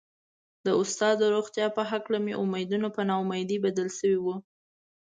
د 0.65 0.67
استاد 0.81 1.15
د 1.19 1.23
روغتيا 1.35 1.67
په 1.77 1.81
هکله 1.91 2.17
مې 2.25 2.33
امېدونه 2.43 2.87
په 2.95 3.01
نا 3.07 3.15
اميدي 3.23 3.57
بدل 3.65 3.87
شوي 3.97 4.19
وو. 4.21 4.35